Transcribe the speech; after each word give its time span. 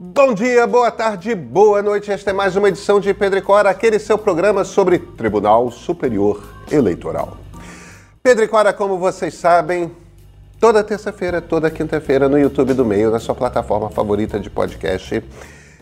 Bom 0.00 0.32
dia, 0.32 0.64
boa 0.64 0.92
tarde, 0.92 1.34
boa 1.34 1.82
noite. 1.82 2.12
Esta 2.12 2.30
é 2.30 2.32
mais 2.32 2.54
uma 2.54 2.68
edição 2.68 3.00
de 3.00 3.12
Pedro 3.12 3.36
e 3.36 3.42
Cora, 3.42 3.68
aquele 3.68 3.98
seu 3.98 4.16
programa 4.16 4.62
sobre 4.62 5.00
Tribunal 5.00 5.72
Superior 5.72 6.40
Eleitoral. 6.70 7.36
Pedro 8.22 8.44
e 8.44 8.46
Cora, 8.46 8.72
como 8.72 8.96
vocês 8.96 9.34
sabem, 9.34 9.90
toda 10.60 10.84
terça-feira, 10.84 11.42
toda 11.42 11.68
quinta-feira 11.68 12.28
no 12.28 12.38
YouTube 12.38 12.74
do 12.74 12.84
Meio, 12.84 13.10
na 13.10 13.18
sua 13.18 13.34
plataforma 13.34 13.90
favorita 13.90 14.38
de 14.38 14.48
podcast. 14.48 15.20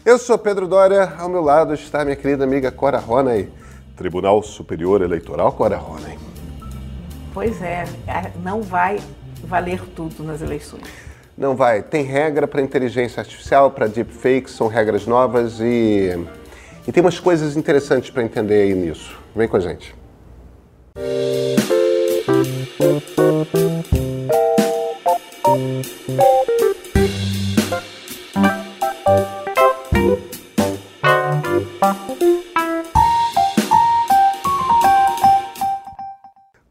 Eu 0.02 0.16
sou 0.16 0.38
Pedro 0.38 0.66
Dória, 0.66 1.12
ao 1.18 1.28
meu 1.28 1.42
lado 1.42 1.74
está 1.74 2.02
minha 2.02 2.16
querida 2.16 2.42
amiga 2.42 2.72
Cora 2.72 2.98
Ronay. 2.98 3.50
Tribunal 3.98 4.42
Superior 4.42 5.02
Eleitoral, 5.02 5.52
Cora 5.52 5.76
Ronay. 5.76 6.18
Pois 7.34 7.60
é, 7.60 7.84
não 8.42 8.62
vai 8.62 8.98
valer 9.44 9.82
tudo 9.94 10.24
nas 10.24 10.40
eleições. 10.40 10.84
Não 11.36 11.54
vai. 11.54 11.82
Tem 11.82 12.02
regra 12.02 12.48
para 12.48 12.62
inteligência 12.62 13.20
artificial, 13.20 13.70
para 13.70 13.86
deepfakes, 13.86 14.54
são 14.54 14.68
regras 14.68 15.06
novas 15.06 15.60
e, 15.60 16.10
e 16.88 16.92
tem 16.92 17.02
umas 17.02 17.20
coisas 17.20 17.56
interessantes 17.56 18.08
para 18.08 18.22
entender 18.22 18.62
aí 18.62 18.74
nisso. 18.74 19.18
Vem 19.34 19.46
com 19.46 19.58
a 19.58 19.60
gente. 19.60 19.94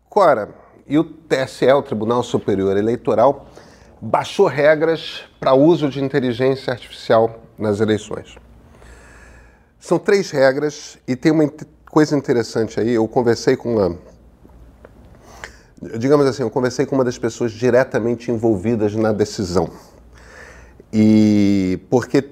Cora, 0.10 0.50
e 0.88 0.98
o 0.98 1.04
TSE, 1.04 1.72
o 1.72 1.82
Tribunal 1.84 2.24
Superior 2.24 2.78
Eleitoral, 2.78 3.48
baixou 4.06 4.46
regras 4.46 5.24
para 5.40 5.56
uso 5.56 5.90
de 5.90 6.04
inteligência 6.04 6.72
artificial 6.72 7.40
nas 7.58 7.80
eleições. 7.80 8.38
São 9.80 9.98
três 9.98 10.30
regras 10.30 11.00
e 11.08 11.16
tem 11.16 11.32
uma 11.32 11.50
coisa 11.90 12.16
interessante 12.16 12.80
aí. 12.80 12.92
Eu 12.92 13.08
conversei 13.08 13.58
com 13.58 13.76
uma. 13.76 13.98
Digamos 15.98 16.28
assim, 16.28 16.44
eu 16.44 16.52
conversei 16.52 16.86
com 16.86 16.94
uma 16.96 17.04
das 17.04 17.18
pessoas 17.18 17.52
diretamente 17.52 18.30
envolvidas 18.30 18.96
na 18.96 19.12
decisão. 19.12 19.72
E 20.94 21.80
porque 21.90 22.30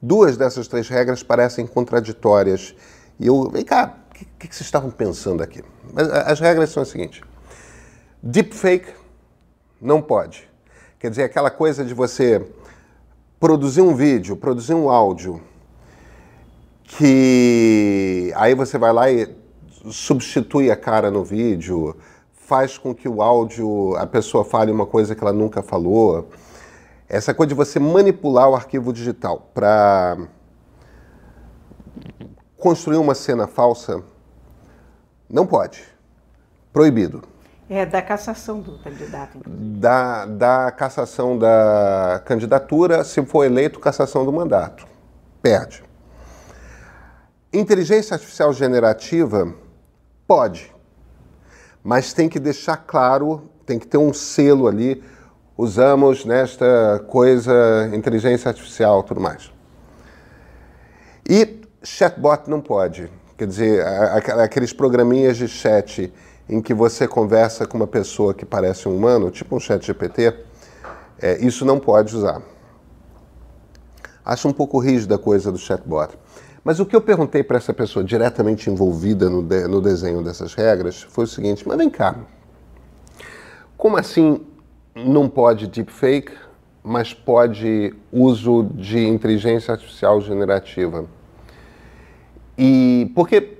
duas 0.00 0.36
dessas 0.36 0.68
três 0.68 0.88
regras 0.88 1.24
parecem 1.24 1.66
contraditórias. 1.66 2.72
E 3.18 3.26
eu, 3.26 3.50
vem 3.50 3.64
cá, 3.64 3.96
o 4.10 4.14
que, 4.14 4.24
que, 4.48 4.54
vocês 4.54 4.66
estavam 4.66 4.90
pensando 4.90 5.42
aqui? 5.42 5.62
As 6.24 6.38
regras 6.38 6.70
são 6.70 6.84
as 6.84 6.88
seguintes: 6.88 7.20
deepfake 8.22 8.99
não 9.80 10.02
pode. 10.02 10.48
Quer 10.98 11.10
dizer, 11.10 11.22
aquela 11.22 11.50
coisa 11.50 11.84
de 11.84 11.94
você 11.94 12.46
produzir 13.38 13.80
um 13.80 13.94
vídeo, 13.94 14.36
produzir 14.36 14.74
um 14.74 14.90
áudio, 14.90 15.40
que 16.84 18.32
aí 18.36 18.54
você 18.54 18.76
vai 18.76 18.92
lá 18.92 19.10
e 19.10 19.34
substitui 19.90 20.70
a 20.70 20.76
cara 20.76 21.10
no 21.10 21.24
vídeo, 21.24 21.96
faz 22.32 22.76
com 22.76 22.94
que 22.94 23.08
o 23.08 23.22
áudio, 23.22 23.96
a 23.96 24.06
pessoa 24.06 24.44
fale 24.44 24.70
uma 24.70 24.84
coisa 24.84 25.14
que 25.14 25.22
ela 25.22 25.32
nunca 25.32 25.62
falou. 25.62 26.28
Essa 27.08 27.32
coisa 27.32 27.48
de 27.48 27.54
você 27.54 27.78
manipular 27.78 28.50
o 28.50 28.54
arquivo 28.54 28.92
digital 28.92 29.50
para 29.54 30.18
construir 32.58 32.98
uma 32.98 33.14
cena 33.14 33.46
falsa, 33.46 34.02
não 35.28 35.46
pode. 35.46 35.82
Proibido. 36.72 37.22
É 37.72 37.86
da 37.86 38.02
cassação 38.02 38.60
do 38.60 38.78
candidato. 38.80 39.38
Da, 39.46 40.26
da 40.26 40.72
cassação 40.72 41.38
da 41.38 42.20
candidatura, 42.24 43.04
se 43.04 43.24
for 43.24 43.44
eleito, 43.44 43.78
cassação 43.78 44.24
do 44.24 44.32
mandato. 44.32 44.84
Perde. 45.40 45.84
Inteligência 47.52 48.14
artificial 48.14 48.52
generativa 48.52 49.54
pode, 50.26 50.74
mas 51.80 52.12
tem 52.12 52.28
que 52.28 52.40
deixar 52.40 52.76
claro, 52.76 53.48
tem 53.64 53.78
que 53.78 53.86
ter 53.86 53.98
um 53.98 54.12
selo 54.12 54.66
ali. 54.66 55.00
Usamos 55.56 56.24
nesta 56.24 57.04
coisa 57.06 57.88
inteligência 57.94 58.48
artificial, 58.48 59.04
tudo 59.04 59.20
mais. 59.20 59.48
E 61.28 61.60
chatbot 61.84 62.50
não 62.50 62.60
pode. 62.60 63.08
Quer 63.38 63.46
dizer, 63.46 63.86
aqueles 64.42 64.72
programinhas 64.72 65.36
de 65.36 65.46
chat 65.46 66.12
em 66.50 66.60
que 66.60 66.74
você 66.74 67.06
conversa 67.06 67.64
com 67.64 67.76
uma 67.76 67.86
pessoa 67.86 68.34
que 68.34 68.44
parece 68.44 68.88
um 68.88 68.96
humano, 68.96 69.30
tipo 69.30 69.54
um 69.54 69.60
chat 69.60 69.86
GPT, 69.86 70.34
é, 71.22 71.38
isso 71.38 71.64
não 71.64 71.78
pode 71.78 72.14
usar. 72.14 72.42
Acho 74.24 74.48
um 74.48 74.52
pouco 74.52 74.80
rígida 74.80 75.14
a 75.14 75.18
coisa 75.18 75.52
do 75.52 75.58
chatbot. 75.58 76.18
Mas 76.64 76.80
o 76.80 76.84
que 76.84 76.94
eu 76.96 77.00
perguntei 77.00 77.44
para 77.44 77.56
essa 77.56 77.72
pessoa 77.72 78.04
diretamente 78.04 78.68
envolvida 78.68 79.30
no, 79.30 79.42
de, 79.42 79.68
no 79.68 79.80
desenho 79.80 80.24
dessas 80.24 80.52
regras 80.52 81.02
foi 81.02 81.24
o 81.24 81.28
seguinte: 81.28 81.66
mas 81.66 81.78
vem 81.78 81.88
cá, 81.88 82.16
como 83.76 83.96
assim 83.96 84.44
não 84.94 85.28
pode 85.28 85.68
deepfake, 85.68 86.32
mas 86.82 87.14
pode 87.14 87.94
uso 88.12 88.64
de 88.74 89.06
inteligência 89.06 89.72
artificial 89.72 90.20
generativa? 90.20 91.06
E 92.58 93.10
porque 93.14 93.59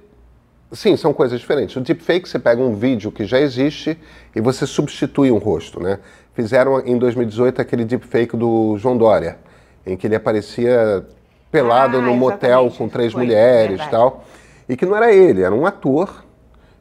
Sim, 0.72 0.96
são 0.96 1.12
coisas 1.12 1.40
diferentes. 1.40 1.74
O 1.74 1.80
deepfake, 1.80 2.28
você 2.28 2.38
pega 2.38 2.62
um 2.62 2.74
vídeo 2.74 3.10
que 3.10 3.24
já 3.24 3.40
existe 3.40 3.98
e 4.34 4.40
você 4.40 4.66
substitui 4.66 5.30
um 5.30 5.38
rosto, 5.38 5.80
né? 5.80 5.98
Fizeram 6.32 6.80
em 6.86 6.96
2018 6.96 7.60
aquele 7.60 7.84
deepfake 7.84 8.36
do 8.36 8.76
João 8.78 8.96
Dória, 8.96 9.38
em 9.84 9.96
que 9.96 10.06
ele 10.06 10.14
aparecia 10.14 11.04
pelado 11.50 11.98
ah, 11.98 12.00
no 12.00 12.14
motel 12.14 12.70
com 12.76 12.88
três 12.88 13.12
Foi, 13.12 13.24
mulheres 13.24 13.80
e 13.80 13.90
tal. 13.90 14.24
E 14.68 14.76
que 14.76 14.86
não 14.86 14.96
era 14.96 15.12
ele, 15.12 15.42
era 15.42 15.52
um 15.52 15.66
ator 15.66 16.24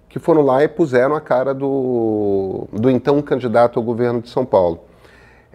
que 0.07 0.19
foram 0.19 0.41
lá 0.44 0.63
e 0.63 0.67
puseram 0.67 1.16
a 1.16 1.22
cara 1.22 1.53
do, 1.53 2.67
do 2.72 2.89
então 2.89 3.19
candidato 3.22 3.79
ao 3.79 3.83
governo 3.83 4.22
de 4.22 4.29
São 4.29 4.45
Paulo. 4.45 4.83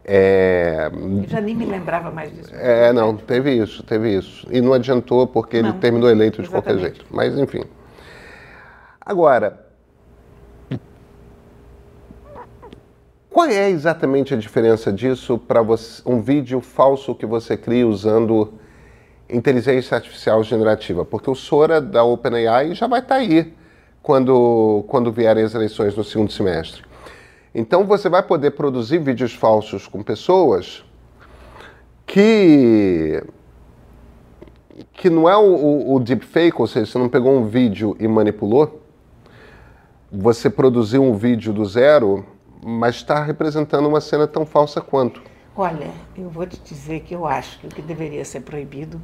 É, 0.04 0.90
Eu 0.92 1.28
já 1.28 1.40
nem 1.40 1.54
me 1.54 1.64
lembrava 1.64 2.10
mais 2.10 2.32
disso. 2.32 2.52
É, 2.54 2.92
não, 2.92 3.16
teve 3.16 3.52
isso, 3.52 3.82
teve 3.84 4.16
isso. 4.16 4.46
E 4.50 4.60
não 4.60 4.72
adiantou 4.72 5.26
porque 5.26 5.62
não, 5.62 5.70
ele 5.70 5.78
terminou 5.78 6.10
eleito 6.10 6.42
de 6.42 6.48
exatamente. 6.48 6.64
qualquer 6.64 6.80
jeito. 6.80 7.06
Mas, 7.10 7.38
enfim. 7.38 7.64
Agora, 9.04 9.66
qual 13.28 13.48
é 13.48 13.68
exatamente 13.68 14.32
a 14.32 14.36
diferença 14.36 14.90
disso 14.90 15.36
para 15.36 15.60
um 16.06 16.22
vídeo 16.22 16.60
falso 16.60 17.14
que 17.14 17.26
você 17.26 17.56
cria 17.56 17.86
usando 17.86 18.54
inteligência 19.28 19.96
artificial 19.96 20.42
generativa? 20.42 21.04
Porque 21.04 21.28
o 21.28 21.34
Sora 21.34 21.80
da 21.80 22.02
OpenAI 22.02 22.74
já 22.74 22.86
vai 22.86 23.00
estar 23.00 23.16
tá 23.16 23.20
aí 23.20 23.52
quando, 24.02 24.84
quando 24.88 25.12
vierem 25.12 25.44
as 25.44 25.54
eleições 25.54 25.94
no 25.96 26.04
segundo 26.04 26.32
semestre. 26.32 26.82
Então 27.54 27.84
você 27.84 28.08
vai 28.08 28.22
poder 28.22 28.52
produzir 28.52 28.98
vídeos 28.98 29.34
falsos 29.34 29.86
com 29.86 30.02
pessoas 30.02 30.82
que 32.06 33.22
que 34.92 35.10
não 35.10 35.28
é 35.28 35.36
o, 35.36 35.54
o, 35.54 35.94
o 35.94 36.00
deepfake, 36.00 36.60
ou 36.60 36.66
seja, 36.66 36.86
você 36.86 36.98
não 36.98 37.08
pegou 37.08 37.32
um 37.32 37.46
vídeo 37.46 37.96
e 38.00 38.08
manipulou, 38.08 38.83
você 40.16 40.48
produziu 40.48 41.02
um 41.02 41.14
vídeo 41.14 41.52
do 41.52 41.64
zero, 41.64 42.24
mas 42.64 42.96
está 42.96 43.22
representando 43.22 43.88
uma 43.88 44.00
cena 44.00 44.28
tão 44.28 44.46
falsa 44.46 44.80
quanto. 44.80 45.20
Olha, 45.56 45.90
eu 46.16 46.28
vou 46.30 46.46
te 46.46 46.60
dizer 46.60 47.00
que 47.00 47.14
eu 47.14 47.26
acho 47.26 47.58
que 47.58 47.66
o 47.66 47.70
que 47.70 47.82
deveria 47.82 48.24
ser 48.24 48.40
proibido 48.40 49.00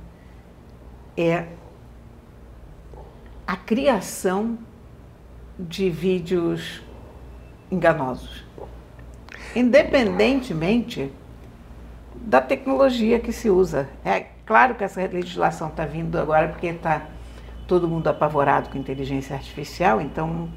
é 1.16 1.46
a 3.46 3.56
criação 3.56 4.56
de 5.58 5.90
vídeos 5.90 6.82
enganosos. 7.70 8.44
Independentemente 9.54 11.12
da 12.14 12.40
tecnologia 12.40 13.18
que 13.18 13.32
se 13.32 13.50
usa. 13.50 13.88
É 14.04 14.26
claro 14.44 14.74
que 14.74 14.84
essa 14.84 15.00
legislação 15.00 15.68
está 15.68 15.84
vindo 15.84 16.18
agora 16.18 16.48
porque 16.48 16.66
está 16.68 17.06
todo 17.66 17.88
mundo 17.88 18.08
apavorado 18.08 18.68
com 18.68 18.78
inteligência 18.78 19.34
artificial, 19.34 20.00
então 20.00 20.48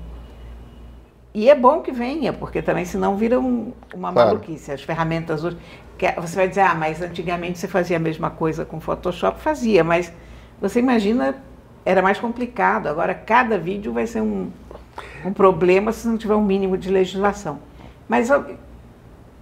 e 1.33 1.49
é 1.49 1.55
bom 1.55 1.81
que 1.81 1.91
venha, 1.91 2.31
porque 2.31 2.61
também 2.61 2.85
senão 2.85 3.17
vira 3.17 3.39
um, 3.39 3.73
uma 3.93 4.13
claro. 4.13 4.29
maluquice. 4.29 4.71
As 4.71 4.83
ferramentas 4.83 5.43
hoje. 5.43 5.57
É, 5.99 6.19
você 6.19 6.35
vai 6.35 6.49
dizer, 6.49 6.61
ah, 6.61 6.75
mas 6.75 7.01
antigamente 7.01 7.57
você 7.57 7.67
fazia 7.67 7.95
a 7.95 7.99
mesma 7.99 8.29
coisa 8.29 8.65
com 8.65 8.79
Photoshop? 8.79 9.39
Fazia, 9.39 9.85
mas 9.85 10.11
você 10.59 10.79
imagina, 10.79 11.35
era 11.85 12.01
mais 12.01 12.19
complicado. 12.19 12.87
Agora 12.87 13.13
cada 13.15 13.57
vídeo 13.57 13.93
vai 13.93 14.05
ser 14.05 14.21
um, 14.21 14.51
um 15.23 15.31
problema 15.31 15.93
se 15.93 16.05
não 16.05 16.17
tiver 16.17 16.35
um 16.35 16.43
mínimo 16.43 16.77
de 16.77 16.89
legislação. 16.89 17.59
Mas 18.07 18.29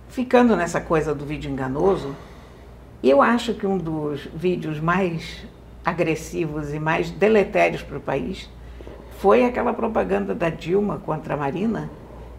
ficando 0.07 0.55
nessa 0.55 0.79
coisa 0.79 1.15
do 1.15 1.25
vídeo 1.25 1.49
enganoso, 1.49 2.15
eu 3.03 3.23
acho 3.23 3.55
que 3.55 3.65
um 3.65 3.77
dos 3.77 4.27
vídeos 4.33 4.79
mais 4.79 5.43
agressivos 5.83 6.73
e 6.73 6.79
mais 6.79 7.09
deletérios 7.09 7.81
para 7.81 7.97
o 7.97 8.01
país 8.01 8.47
foi 9.21 9.45
aquela 9.45 9.71
propaganda 9.71 10.33
da 10.33 10.49
Dilma 10.49 10.97
contra 11.05 11.35
a 11.35 11.37
Marina, 11.37 11.91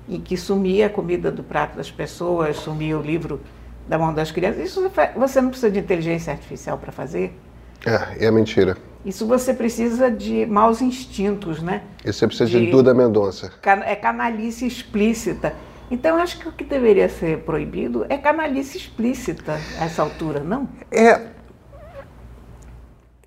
em 0.08 0.20
que 0.20 0.36
sumia 0.36 0.86
a 0.86 0.90
comida 0.90 1.30
do 1.30 1.44
prato 1.44 1.76
das 1.76 1.92
pessoas, 1.92 2.56
sumia 2.56 2.98
o 2.98 3.00
livro 3.00 3.40
da 3.88 3.96
mão 3.96 4.12
das 4.12 4.32
crianças. 4.32 4.64
Isso 4.64 4.90
você 5.16 5.40
não 5.40 5.50
precisa 5.50 5.70
de 5.70 5.78
inteligência 5.78 6.32
artificial 6.32 6.76
para 6.76 6.90
fazer. 6.90 7.38
É, 7.86 8.26
é 8.26 8.30
mentira. 8.32 8.76
Isso 9.06 9.26
você 9.26 9.54
precisa 9.54 10.10
de 10.10 10.44
maus 10.44 10.82
instintos, 10.82 11.62
né? 11.62 11.82
Isso 12.04 12.18
você 12.18 12.26
precisa 12.26 12.50
de, 12.50 12.66
de 12.66 12.72
Duda 12.72 12.92
Mendonça. 12.92 13.52
É 13.86 13.94
canalice 13.94 14.66
explícita. 14.66 15.54
Então, 15.88 16.16
eu 16.16 16.22
acho 16.22 16.38
que 16.40 16.48
o 16.48 16.52
que 16.52 16.64
deveria 16.64 17.08
ser 17.08 17.38
proibido 17.40 18.04
é 18.08 18.18
canalice 18.18 18.76
explícita 18.76 19.60
a 19.78 19.84
essa 19.84 20.02
altura, 20.02 20.40
não? 20.40 20.68
É. 20.90 21.20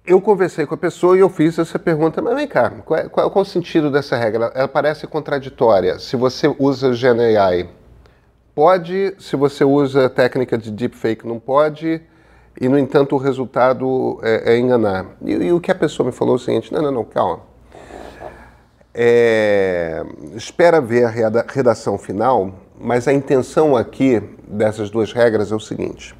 Eu 0.07 0.21
conversei 0.21 0.67
com 0.67 0.75
a 0.75 0.77
pessoa 0.77 1.17
e 1.17 1.21
eu 1.21 1.29
fiz 1.29 1.57
essa 1.57 1.79
pergunta, 1.79 2.21
mas 2.21 2.35
vem 2.35 2.47
cá, 2.47 2.69
qual, 2.69 2.99
é, 2.99 3.09
qual, 3.09 3.31
qual 3.31 3.43
é 3.43 3.47
o 3.47 3.49
sentido 3.49 3.89
dessa 3.89 4.15
regra? 4.15 4.51
Ela 4.53 4.67
parece 4.67 5.07
contraditória. 5.07 5.97
Se 5.97 6.15
você 6.15 6.47
usa 6.59 6.93
GenAI, 6.93 7.67
pode, 8.53 9.15
se 9.17 9.35
você 9.35 9.63
usa 9.63 10.07
técnica 10.07 10.59
de 10.59 10.69
deepfake, 10.69 11.27
não 11.27 11.39
pode, 11.39 12.03
e, 12.61 12.69
no 12.69 12.77
entanto, 12.77 13.15
o 13.15 13.17
resultado 13.17 14.19
é, 14.21 14.53
é 14.53 14.59
enganar. 14.59 15.07
E, 15.23 15.31
e, 15.31 15.51
o 15.51 15.59
que 15.59 15.71
a 15.71 15.75
pessoa 15.75 16.05
me 16.05 16.11
falou 16.11 16.35
é 16.35 16.37
o 16.37 16.39
seguinte: 16.39 16.71
não, 16.71 16.83
não, 16.83 16.91
não, 16.91 17.03
calma. 17.03 17.41
É, 18.93 20.05
espera 20.35 20.79
ver 20.79 21.05
a 21.05 21.09
redação 21.49 21.97
final, 21.97 22.53
mas 22.79 23.07
a 23.07 23.13
intenção 23.13 23.75
aqui 23.75 24.21
dessas 24.47 24.91
duas 24.91 25.11
regras 25.11 25.51
é 25.51 25.55
o 25.55 25.59
seguinte: 25.59 26.15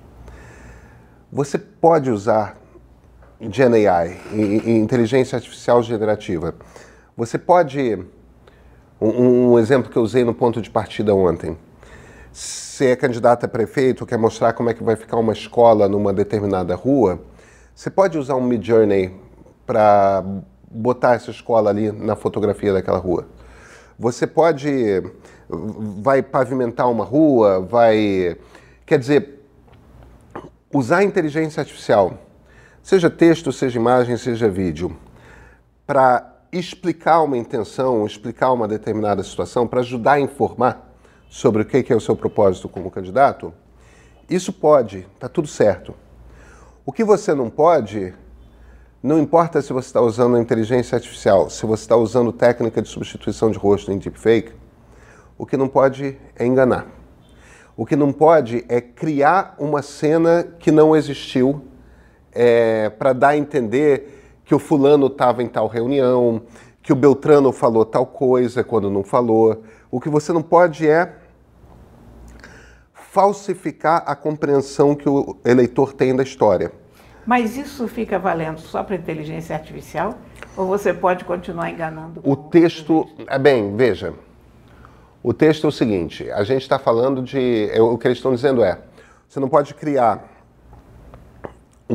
você 1.31 1.59
pode 1.59 2.09
usar 2.09 2.64
GenAI, 3.41 4.17
inteligência 4.65 5.35
artificial 5.35 5.81
generativa. 5.83 6.55
Você 7.15 7.37
pode. 7.37 8.05
Um, 8.99 9.51
um 9.51 9.59
exemplo 9.59 9.91
que 9.91 9.97
eu 9.97 10.03
usei 10.03 10.23
no 10.23 10.33
ponto 10.33 10.61
de 10.61 10.69
partida 10.69 11.13
ontem 11.13 11.57
se 12.35 12.85
é 12.85 12.95
candidato 12.97 13.45
a 13.45 13.47
prefeito, 13.47 14.05
quer 14.05 14.17
mostrar 14.17 14.51
como 14.51 14.69
é 14.69 14.73
que 14.73 14.83
vai 14.83 14.97
ficar 14.97 15.15
uma 15.15 15.31
escola 15.31 15.87
numa 15.87 16.11
determinada 16.11 16.75
rua, 16.75 17.21
você 17.73 17.89
pode 17.89 18.17
usar 18.17 18.35
um 18.35 18.41
Midjourney 18.41 19.15
para 19.65 20.21
botar 20.69 21.13
essa 21.13 21.31
escola 21.31 21.69
ali 21.69 21.93
na 21.93 22.17
fotografia 22.17 22.73
daquela 22.73 22.97
rua. 22.97 23.25
Você 23.97 24.27
pode 24.27 25.01
vai 25.47 26.21
pavimentar 26.21 26.91
uma 26.91 27.05
rua, 27.05 27.61
vai 27.61 28.37
quer 28.85 28.99
dizer 28.99 29.47
usar 30.73 30.97
a 30.97 31.03
inteligência 31.05 31.61
artificial, 31.61 32.17
seja 32.85 33.09
texto, 33.09 33.51
seja 33.51 33.79
imagem, 33.79 34.15
seja 34.15 34.47
vídeo, 34.47 34.95
para 35.87 36.35
explicar 36.51 37.23
uma 37.23 37.35
intenção, 37.35 38.05
explicar 38.05 38.51
uma 38.51 38.67
determinada 38.67 39.23
situação, 39.23 39.65
para 39.65 39.79
ajudar 39.79 40.13
a 40.13 40.19
informar 40.19 40.95
sobre 41.27 41.63
o 41.63 41.65
que 41.65 41.91
é 41.91 41.95
o 41.95 41.99
seu 41.99 42.15
propósito 42.15 42.69
como 42.69 42.91
candidato, 42.91 43.51
isso 44.29 44.53
pode, 44.53 44.99
está 45.15 45.27
tudo 45.27 45.47
certo. 45.47 45.95
O 46.85 46.91
que 46.91 47.03
você 47.03 47.33
não 47.33 47.49
pode, 47.49 48.13
não 49.01 49.17
importa 49.17 49.63
se 49.63 49.73
você 49.73 49.87
está 49.87 50.01
usando 50.01 50.35
a 50.35 50.39
inteligência 50.39 50.95
artificial, 50.95 51.49
se 51.49 51.65
você 51.65 51.81
está 51.81 51.95
usando 51.95 52.31
técnica 52.31 52.83
de 52.83 52.87
substituição 52.87 53.49
de 53.49 53.57
rosto 53.57 53.91
em 53.91 53.97
deepfake, 53.97 54.53
o 55.39 55.45
que 55.47 55.57
não 55.57 55.67
pode 55.67 56.19
é 56.35 56.45
enganar. 56.45 56.85
O 57.75 57.83
que 57.83 57.95
não 57.95 58.13
pode 58.13 58.63
é 58.69 58.79
criar 58.79 59.55
uma 59.57 59.81
cena 59.81 60.43
que 60.59 60.69
não 60.71 60.95
existiu 60.95 61.65
é, 62.35 62.89
para 62.89 63.13
dar 63.13 63.29
a 63.29 63.37
entender 63.37 64.41
que 64.43 64.53
o 64.53 64.59
fulano 64.59 65.07
estava 65.07 65.41
em 65.41 65.47
tal 65.47 65.67
reunião, 65.67 66.41
que 66.83 66.93
o 66.93 66.95
Beltrano 66.95 67.51
falou 67.51 67.83
tal 67.83 68.05
coisa 68.05 68.63
quando 68.63 68.91
não 68.91 69.03
falou. 69.03 69.63
O 69.89 69.99
que 69.99 70.09
você 70.09 70.31
não 70.31 70.43
pode 70.43 70.87
é 70.87 71.15
falsificar 72.93 74.03
a 74.05 74.15
compreensão 74.15 74.93
que 74.93 75.07
o 75.07 75.37
eleitor 75.45 75.93
tem 75.93 76.15
da 76.15 76.21
história. 76.21 76.71
Mas 77.25 77.57
isso 77.57 77.87
fica 77.87 78.19
valendo 78.19 78.59
só 78.59 78.83
para 78.83 78.95
inteligência 78.95 79.55
artificial? 79.55 80.15
Ou 80.55 80.67
você 80.67 80.93
pode 80.93 81.25
continuar 81.25 81.71
enganando? 81.71 82.21
O 82.23 82.35
texto. 82.35 83.07
É 83.25 83.39
bem, 83.39 83.75
veja. 83.75 84.13
O 85.23 85.33
texto 85.33 85.65
é 85.65 85.69
o 85.69 85.71
seguinte: 85.71 86.29
a 86.29 86.43
gente 86.43 86.61
está 86.61 86.77
falando 86.77 87.23
de. 87.23 87.69
É, 87.71 87.81
o 87.81 87.97
que 87.97 88.07
eles 88.07 88.19
estão 88.19 88.35
dizendo 88.35 88.63
é: 88.63 88.77
você 89.27 89.39
não 89.39 89.49
pode 89.49 89.73
criar 89.73 90.34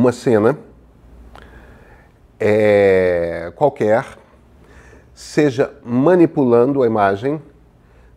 uma 0.00 0.12
cena 0.12 0.58
é, 2.38 3.52
qualquer, 3.55 4.06
seja 5.12 5.70
manipulando 5.85 6.82
a 6.82 6.87
imagem, 6.87 7.41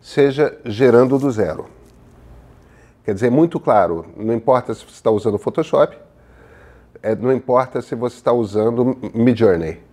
seja 0.02 0.58
gerando 0.64 1.20
do 1.20 1.30
zero. 1.30 1.66
Quer 3.04 3.14
dizer, 3.14 3.30
muito 3.30 3.60
claro, 3.60 4.06
não 4.16 4.34
importa 4.34 4.74
se 4.74 4.86
você 4.86 4.92
está 4.92 5.12
usando 5.12 5.38
Photoshop, 5.38 5.98
é, 7.02 7.14
não 7.16 7.34
importa 7.34 7.82
se 7.82 7.96
você 7.96 8.16
está 8.16 8.32
usando 8.32 8.98
Midjourney, 9.14 9.84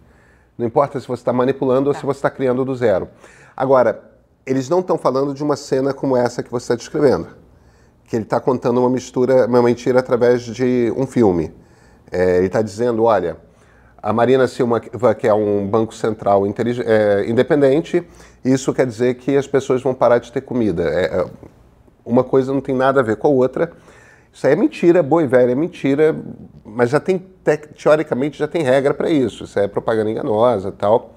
não 0.56 0.64
importa 0.64 1.00
se 1.00 1.08
você 1.08 1.22
está 1.22 1.32
manipulando 1.32 1.88
ou 1.88 1.94
se 1.94 2.06
você 2.06 2.18
está 2.18 2.30
criando 2.30 2.64
do 2.64 2.72
zero. 2.76 3.08
Agora, 3.56 4.00
eles 4.46 4.68
não 4.68 4.78
estão 4.78 4.96
falando 4.96 5.34
de 5.34 5.42
uma 5.42 5.56
cena 5.56 5.92
como 5.92 6.16
essa 6.16 6.40
que 6.40 6.50
você 6.52 6.64
está 6.64 6.76
descrevendo, 6.76 7.26
que 8.04 8.14
ele 8.14 8.22
está 8.22 8.38
contando 8.38 8.78
uma 8.78 8.90
mistura, 8.90 9.46
uma 9.46 9.60
mentira 9.60 9.98
através 9.98 10.42
de 10.42 10.92
um 10.96 11.04
filme. 11.04 11.52
É, 12.10 12.38
ele 12.38 12.46
está 12.46 12.62
dizendo, 12.62 13.04
olha, 13.04 13.36
a 14.02 14.12
Marina 14.12 14.48
Silva 14.48 14.80
quer 15.14 15.34
um 15.34 15.66
banco 15.66 15.94
central 15.94 16.44
é, 16.46 17.24
independente, 17.28 18.06
isso 18.44 18.72
quer 18.72 18.86
dizer 18.86 19.14
que 19.14 19.36
as 19.36 19.46
pessoas 19.46 19.82
vão 19.82 19.94
parar 19.94 20.18
de 20.18 20.32
ter 20.32 20.40
comida. 20.40 20.84
É, 20.84 21.20
é 21.20 21.26
uma 22.04 22.24
coisa 22.24 22.52
não 22.52 22.60
tem 22.60 22.74
nada 22.74 23.00
a 23.00 23.02
ver 23.02 23.16
com 23.16 23.28
a 23.28 23.30
outra. 23.30 23.70
Isso 24.32 24.46
aí 24.46 24.52
é 24.52 24.56
mentira, 24.56 25.02
boa 25.02 25.22
e 25.22 25.26
velha 25.26 25.52
é 25.52 25.54
mentira, 25.54 26.16
mas 26.64 26.90
já 26.90 27.00
tem, 27.00 27.18
teoricamente, 27.76 28.38
já 28.38 28.46
tem 28.48 28.62
regra 28.62 28.94
para 28.94 29.10
isso. 29.10 29.44
Isso 29.44 29.58
é 29.58 29.68
propaganda 29.68 30.10
enganosa 30.10 30.72
tal. 30.72 31.14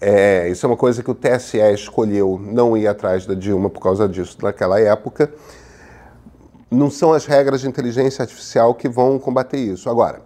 É, 0.00 0.48
isso 0.48 0.66
é 0.66 0.68
uma 0.68 0.76
coisa 0.76 1.02
que 1.02 1.10
o 1.10 1.14
TSE 1.14 1.58
escolheu 1.72 2.38
não 2.42 2.76
ir 2.76 2.88
atrás 2.88 3.24
da 3.24 3.34
Dilma 3.34 3.70
por 3.70 3.80
causa 3.80 4.08
disso 4.08 4.36
naquela 4.42 4.80
época. 4.80 5.32
Não 6.72 6.90
são 6.90 7.12
as 7.12 7.26
regras 7.26 7.60
de 7.60 7.68
inteligência 7.68 8.22
artificial 8.22 8.74
que 8.74 8.88
vão 8.88 9.18
combater 9.18 9.58
isso. 9.58 9.90
Agora, 9.90 10.22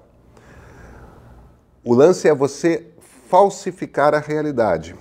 o 1.85 1.93
lance 1.93 2.29
é 2.29 2.35
você 2.35 2.87
falsificar 3.29 4.15
a 4.15 4.21
realidade. 4.21 4.95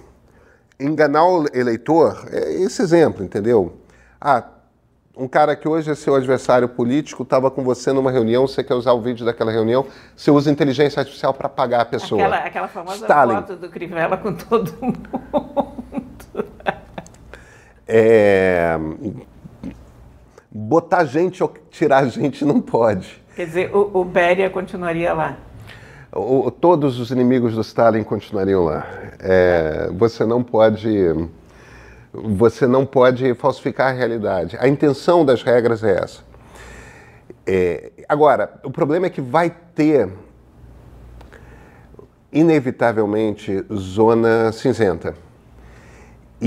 Enganar 0.79 1.25
o 1.25 1.45
eleitor 1.53 2.27
é 2.31 2.51
esse 2.53 2.81
exemplo, 2.81 3.23
entendeu? 3.23 3.77
Ah, 4.19 4.43
um 5.15 5.27
cara 5.27 5.55
que 5.55 5.67
hoje 5.67 5.91
é 5.91 5.95
seu 5.95 6.15
adversário 6.15 6.67
político 6.67 7.21
estava 7.21 7.51
com 7.51 7.63
você 7.63 7.93
numa 7.93 8.11
reunião, 8.11 8.47
você 8.47 8.63
quer 8.63 8.73
usar 8.73 8.93
o 8.93 9.01
vídeo 9.01 9.23
daquela 9.23 9.51
reunião, 9.51 9.85
você 10.15 10.31
usa 10.31 10.51
inteligência 10.51 10.99
artificial 10.99 11.31
para 11.31 11.47
pagar 11.47 11.81
a 11.81 11.85
pessoa. 11.85 12.21
Aquela, 12.21 12.37
aquela 12.39 12.67
famosa 12.67 12.97
Stalin. 12.97 13.35
foto 13.35 13.55
do 13.55 13.69
Crivella 13.69 14.17
com 14.17 14.33
todo 14.33 14.73
mundo. 14.81 15.09
É... 17.87 18.77
Botar 20.57 21.03
gente 21.03 21.43
ou 21.43 21.53
tirar 21.69 22.05
gente 22.09 22.45
não 22.45 22.61
pode. 22.61 23.21
Quer 23.35 23.45
dizer, 23.45 23.75
o, 23.75 23.99
o 23.99 24.05
Beria 24.05 24.49
continuaria 24.49 25.13
lá. 25.13 25.37
O, 26.13 26.49
todos 26.49 26.97
os 26.97 27.11
inimigos 27.11 27.55
do 27.55 27.61
Stalin 27.61 28.03
continuariam 28.03 28.63
lá. 28.63 28.87
É, 29.19 29.89
você 29.91 30.25
não 30.25 30.41
pode 30.41 30.89
você 32.13 32.65
não 32.65 32.85
pode 32.85 33.33
falsificar 33.33 33.89
a 33.89 33.91
realidade. 33.91 34.55
A 34.57 34.69
intenção 34.69 35.25
das 35.25 35.43
regras 35.43 35.83
é 35.83 36.01
essa. 36.01 36.23
É, 37.45 37.91
agora, 38.07 38.53
o 38.63 38.71
problema 38.71 39.07
é 39.07 39.09
que 39.09 39.19
vai 39.19 39.49
ter, 39.49 40.09
inevitavelmente, 42.31 43.65
zona 43.73 44.51
cinzenta. 44.53 45.24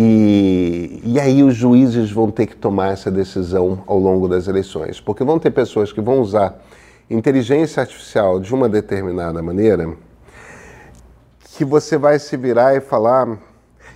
E, 0.01 1.01
e 1.03 1.19
aí 1.19 1.43
os 1.43 1.57
juízes 1.57 2.13
vão 2.13 2.31
ter 2.31 2.47
que 2.47 2.55
tomar 2.55 2.93
essa 2.93 3.11
decisão 3.11 3.83
ao 3.85 3.99
longo 3.99 4.29
das 4.29 4.47
eleições, 4.47 5.01
porque 5.01 5.25
vão 5.25 5.41
ter 5.41 5.51
pessoas 5.51 5.93
que 5.93 6.01
vão 6.01 6.21
usar 6.21 6.63
inteligência 7.11 7.81
artificial 7.81 8.39
de 8.39 8.55
uma 8.55 8.69
determinada 8.69 9.43
maneira 9.43 9.93
que 11.57 11.65
você 11.65 11.99
vai 11.99 12.17
se 12.21 12.37
virar 12.37 12.77
e 12.77 12.81
falar 12.81 13.41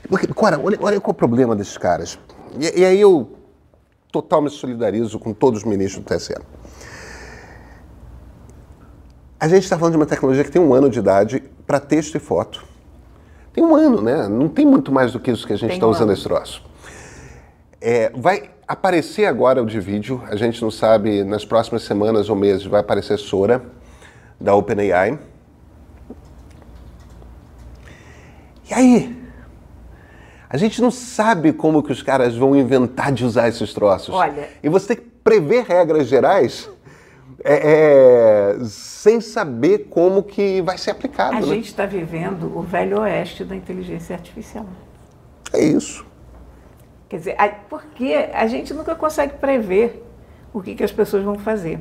porque, 0.08 0.26
cara, 0.34 0.58
olha, 0.58 0.76
olha 0.80 1.00
qual 1.00 1.12
é 1.12 1.14
o 1.14 1.14
problema 1.14 1.54
desses 1.54 1.78
caras. 1.78 2.18
E, 2.58 2.80
e 2.80 2.84
aí 2.84 3.00
eu 3.00 3.36
total 4.10 4.42
me 4.42 4.50
solidarizo 4.50 5.20
com 5.20 5.32
todos 5.32 5.60
os 5.60 5.64
ministros 5.64 6.04
do 6.04 6.08
TSE. 6.08 6.34
A 9.38 9.46
gente 9.46 9.62
está 9.62 9.78
falando 9.78 9.92
de 9.92 9.98
uma 9.98 10.06
tecnologia 10.06 10.42
que 10.42 10.50
tem 10.50 10.60
um 10.60 10.74
ano 10.74 10.90
de 10.90 10.98
idade 10.98 11.44
para 11.64 11.78
texto 11.78 12.16
e 12.16 12.18
foto. 12.18 12.71
Tem 13.52 13.62
um 13.62 13.74
ano, 13.74 14.00
né? 14.00 14.28
Não 14.28 14.48
tem 14.48 14.64
muito 14.64 14.90
mais 14.90 15.12
do 15.12 15.20
que 15.20 15.30
isso 15.30 15.46
que 15.46 15.52
a 15.52 15.58
gente 15.58 15.74
está 15.74 15.86
um 15.86 15.90
usando 15.90 16.04
ano. 16.04 16.12
esse 16.12 16.22
troço. 16.22 16.62
É, 17.80 18.10
vai 18.14 18.50
aparecer 18.66 19.26
agora 19.26 19.62
o 19.62 19.66
de 19.66 19.78
vídeo, 19.80 20.22
a 20.26 20.36
gente 20.36 20.62
não 20.62 20.70
sabe, 20.70 21.22
nas 21.24 21.44
próximas 21.44 21.82
semanas 21.82 22.30
ou 22.30 22.36
meses 22.36 22.64
vai 22.64 22.80
aparecer 22.80 23.18
Sora, 23.18 23.62
da 24.40 24.54
OpenAI. 24.54 25.18
E 28.70 28.74
aí? 28.74 29.22
A 30.48 30.56
gente 30.56 30.80
não 30.80 30.90
sabe 30.90 31.52
como 31.52 31.82
que 31.82 31.92
os 31.92 32.02
caras 32.02 32.36
vão 32.36 32.54
inventar 32.56 33.12
de 33.12 33.24
usar 33.24 33.48
esses 33.48 33.74
troços. 33.74 34.14
Olha. 34.14 34.48
E 34.62 34.68
você 34.68 34.88
tem 34.88 34.96
que 34.96 35.10
prever 35.24 35.64
regras 35.64 36.06
gerais 36.06 36.68
é, 37.44 38.54
é, 38.60 38.64
sem 38.64 39.20
saber 39.20 39.88
como 39.90 40.22
que 40.22 40.62
vai 40.62 40.78
ser 40.78 40.90
aplicado. 40.90 41.36
A 41.36 41.40
né? 41.40 41.46
gente 41.46 41.66
está 41.66 41.86
vivendo 41.86 42.56
o 42.56 42.62
velho 42.62 43.00
oeste 43.00 43.44
da 43.44 43.56
inteligência 43.56 44.14
artificial. 44.14 44.66
É 45.52 45.62
isso. 45.62 46.06
Quer 47.08 47.16
dizer, 47.18 47.36
porque 47.68 48.30
a 48.32 48.46
gente 48.46 48.72
nunca 48.72 48.94
consegue 48.94 49.34
prever 49.34 50.02
o 50.52 50.62
que, 50.62 50.74
que 50.74 50.84
as 50.84 50.92
pessoas 50.92 51.22
vão 51.22 51.38
fazer. 51.38 51.80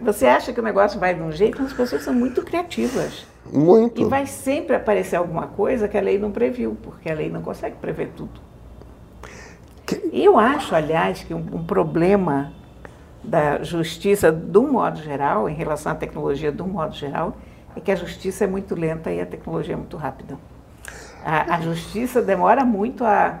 Você 0.00 0.26
acha 0.26 0.52
que 0.52 0.60
o 0.60 0.62
negócio 0.62 0.98
vai 0.98 1.14
de 1.14 1.22
um 1.22 1.30
jeito, 1.32 1.58
mas 1.62 1.70
as 1.70 1.76
pessoas 1.76 2.02
são 2.02 2.12
muito 2.12 2.42
criativas. 2.42 3.26
Muito. 3.50 4.00
E 4.00 4.04
vai 4.04 4.26
sempre 4.26 4.76
aparecer 4.76 5.16
alguma 5.16 5.46
coisa 5.46 5.88
que 5.88 5.96
a 5.96 6.00
lei 6.00 6.18
não 6.18 6.30
previu, 6.30 6.76
porque 6.82 7.10
a 7.10 7.14
lei 7.14 7.30
não 7.30 7.42
consegue 7.42 7.76
prever 7.76 8.10
tudo. 8.16 8.40
Que- 9.86 10.10
Eu 10.12 10.38
acho, 10.38 10.74
aliás, 10.74 11.22
que 11.22 11.32
um, 11.32 11.46
um 11.52 11.64
problema 11.64 12.52
da 13.26 13.62
justiça, 13.62 14.30
um 14.54 14.70
modo 14.72 15.02
geral, 15.02 15.48
em 15.48 15.54
relação 15.54 15.92
à 15.92 15.94
tecnologia, 15.94 16.54
um 16.60 16.68
modo 16.68 16.94
geral, 16.94 17.36
é 17.74 17.80
que 17.80 17.90
a 17.90 17.96
justiça 17.96 18.44
é 18.44 18.46
muito 18.46 18.74
lenta 18.74 19.10
e 19.10 19.20
a 19.20 19.26
tecnologia 19.26 19.74
é 19.74 19.76
muito 19.76 19.96
rápida. 19.96 20.38
A, 21.24 21.56
a 21.56 21.60
justiça 21.60 22.22
demora 22.22 22.64
muito 22.64 23.04
a, 23.04 23.40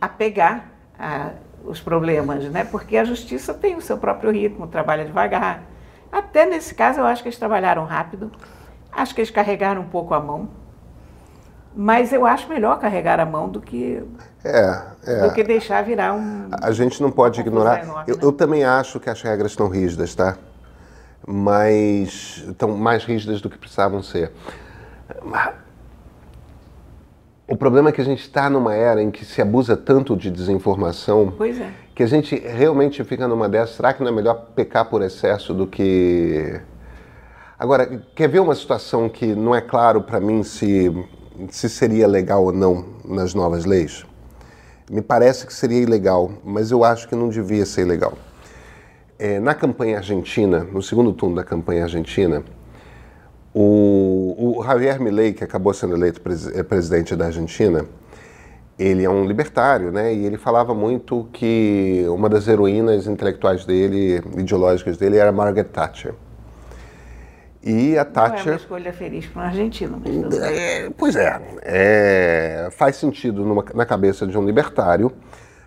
a 0.00 0.08
pegar 0.08 0.72
a- 0.98 1.30
os 1.64 1.80
problemas, 1.80 2.44
né? 2.50 2.64
porque 2.64 2.96
a 2.96 3.04
justiça 3.04 3.54
tem 3.54 3.76
o 3.76 3.80
seu 3.80 3.96
próprio 3.96 4.30
ritmo, 4.30 4.66
trabalha 4.66 5.04
devagar. 5.04 5.62
Até 6.12 6.46
nesse 6.46 6.74
caso, 6.74 7.00
eu 7.00 7.06
acho 7.06 7.22
que 7.22 7.28
eles 7.28 7.38
trabalharam 7.38 7.84
rápido, 7.84 8.30
acho 8.92 9.14
que 9.14 9.20
eles 9.20 9.30
carregaram 9.30 9.82
um 9.82 9.88
pouco 9.88 10.14
a 10.14 10.20
mão, 10.20 10.48
mas 11.74 12.12
eu 12.12 12.24
acho 12.24 12.48
melhor 12.48 12.78
carregar 12.78 13.18
a 13.18 13.26
mão 13.26 13.48
do 13.48 13.60
que, 13.60 14.02
É, 14.44 14.82
é. 15.06 15.26
do 15.26 15.34
que 15.34 15.42
deixar 15.42 15.82
virar 15.82 16.14
um. 16.14 16.48
A 16.62 16.70
gente 16.72 17.02
não 17.02 17.10
pode 17.10 17.40
ignorar. 17.40 17.82
enorme, 17.82 18.04
eu, 18.06 18.16
né? 18.16 18.20
eu 18.22 18.32
também 18.32 18.64
acho 18.64 19.00
que 19.00 19.10
as 19.10 19.20
regras 19.22 19.52
estão 19.52 19.68
rígidas, 19.68 20.14
tá? 20.14 20.36
Mas 21.26 22.44
estão 22.48 22.76
mais 22.76 23.04
rígidas 23.04 23.40
do 23.40 23.48
que 23.50 23.58
precisavam 23.58 24.02
ser. 24.02 24.30
O 27.46 27.56
problema 27.56 27.90
é 27.90 27.92
que 27.92 28.00
a 28.00 28.04
gente 28.04 28.20
está 28.20 28.48
numa 28.48 28.74
era 28.74 29.02
em 29.02 29.10
que 29.10 29.24
se 29.24 29.42
abusa 29.42 29.76
tanto 29.76 30.16
de 30.16 30.30
desinformação 30.30 31.32
Pois 31.36 31.60
é. 31.60 31.70
que 31.94 32.02
a 32.02 32.06
gente 32.06 32.36
realmente 32.36 33.02
fica 33.04 33.28
numa 33.28 33.48
dessas. 33.48 33.76
Será 33.76 33.92
que 33.92 34.02
não 34.02 34.10
é 34.10 34.14
melhor 34.14 34.46
pecar 34.54 34.86
por 34.86 35.02
excesso 35.02 35.52
do 35.52 35.66
que. 35.66 36.60
Agora, 37.58 38.02
quer 38.14 38.28
ver 38.28 38.40
uma 38.40 38.54
situação 38.54 39.08
que 39.08 39.26
não 39.34 39.54
é 39.54 39.60
claro 39.60 40.02
para 40.02 40.20
mim 40.20 40.42
se, 40.42 40.90
se 41.50 41.68
seria 41.68 42.06
legal 42.06 42.44
ou 42.44 42.52
não 42.52 42.84
nas 43.04 43.34
novas 43.34 43.64
leis? 43.64 44.04
Me 44.90 45.00
parece 45.00 45.46
que 45.46 45.54
seria 45.54 45.80
ilegal, 45.80 46.30
mas 46.44 46.70
eu 46.70 46.84
acho 46.84 47.08
que 47.08 47.14
não 47.14 47.28
devia 47.28 47.64
ser 47.64 47.82
ilegal. 47.82 48.12
É, 49.18 49.40
na 49.40 49.54
campanha 49.54 49.98
argentina, 49.98 50.64
no 50.64 50.82
segundo 50.82 51.12
turno 51.12 51.36
da 51.36 51.44
campanha 51.44 51.84
argentina, 51.84 52.42
o, 53.54 54.56
o 54.58 54.64
Javier 54.64 55.00
Milei, 55.00 55.32
que 55.32 55.44
acabou 55.44 55.72
sendo 55.72 55.94
eleito 55.94 56.20
pres- 56.20 56.48
eh, 56.48 56.62
presidente 56.62 57.14
da 57.14 57.26
Argentina, 57.26 57.86
ele 58.76 59.04
é 59.04 59.08
um 59.08 59.24
libertário, 59.24 59.92
né? 59.92 60.12
E 60.12 60.26
ele 60.26 60.36
falava 60.36 60.74
muito 60.74 61.28
que 61.32 62.04
uma 62.08 62.28
das 62.28 62.48
heroínas 62.48 63.06
intelectuais 63.06 63.64
dele, 63.64 64.20
ideológicas 64.36 64.96
dele, 64.96 65.16
era 65.16 65.30
Margaret 65.30 65.68
Thatcher. 65.68 66.14
E 67.66 67.96
a 67.98 68.04
Não 68.04 68.10
é 68.10 68.12
uma 68.20 68.30
Thatcher. 68.30 68.54
escolha 68.56 68.92
feliz 68.92 69.26
para 69.26 69.42
um 69.42 69.44
argentino, 69.46 70.02
mas. 70.04 70.38
É, 70.38 70.90
pois 70.90 71.16
é, 71.16 71.40
é, 71.62 72.68
faz 72.72 72.96
sentido 72.96 73.44
numa- 73.44 73.64
na 73.74 73.86
cabeça 73.86 74.26
de 74.26 74.36
um 74.36 74.44
libertário, 74.44 75.10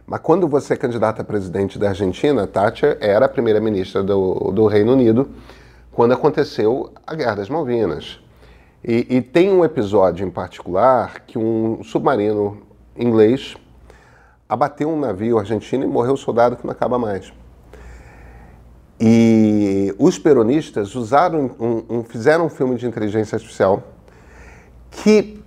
mas 0.05 0.19
quando 0.19 0.47
você 0.47 0.73
é 0.73 0.77
candidato 0.77 1.21
a 1.21 1.23
presidente 1.23 1.79
da 1.79 1.89
Argentina, 1.89 2.45
Thatcher 2.45 2.97
era 3.01 3.25
a 3.25 3.29
primeira-ministra 3.29 4.03
do, 4.03 4.51
do 4.53 4.67
Reino 4.67 4.93
Unido 4.93 5.27
quando 5.91 6.13
aconteceu 6.13 6.91
a 7.05 7.15
Guerra 7.15 7.35
das 7.37 7.49
Malvinas. 7.49 8.19
E, 8.83 9.17
e 9.17 9.21
tem 9.21 9.49
um 9.51 9.65
episódio 9.65 10.25
em 10.25 10.29
particular 10.29 11.21
que 11.25 11.39
um 11.39 11.83
submarino 11.83 12.61
inglês 12.95 13.55
abateu 14.47 14.87
um 14.89 14.99
navio 14.99 15.39
argentino 15.39 15.83
e 15.83 15.87
morreu 15.87 16.15
soldado 16.15 16.55
que 16.55 16.63
não 16.65 16.71
acaba 16.71 16.99
mais. 16.99 17.33
E 18.99 19.93
os 19.99 20.17
peronistas 20.17 20.95
usaram 20.95 21.51
um- 21.59 21.83
um- 21.99 22.03
fizeram 22.03 22.47
um 22.47 22.49
filme 22.49 22.75
de 22.75 22.87
inteligência 22.87 23.35
artificial 23.35 23.83
que, 24.89 25.39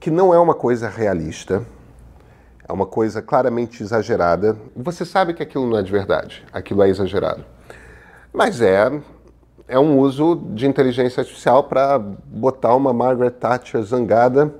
que 0.00 0.10
não 0.10 0.34
é 0.34 0.38
uma 0.38 0.54
coisa 0.54 0.88
realista, 0.88 1.64
é 2.68 2.72
uma 2.72 2.86
coisa 2.86 3.22
claramente 3.22 3.82
exagerada. 3.82 4.56
Você 4.74 5.04
sabe 5.04 5.34
que 5.34 5.42
aquilo 5.42 5.68
não 5.68 5.78
é 5.78 5.82
de 5.82 5.92
verdade, 5.92 6.44
aquilo 6.52 6.82
é 6.82 6.88
exagerado. 6.88 7.44
Mas 8.32 8.60
é, 8.60 8.90
é 9.68 9.78
um 9.78 9.98
uso 9.98 10.34
de 10.54 10.66
inteligência 10.66 11.20
artificial 11.20 11.64
para 11.64 11.96
botar 11.98 12.74
uma 12.74 12.92
Margaret 12.92 13.30
Thatcher 13.30 13.82
zangada, 13.82 14.52